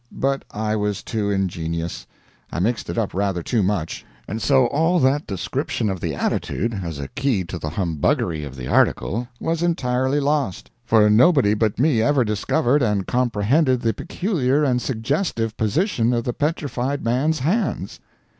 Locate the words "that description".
4.99-5.91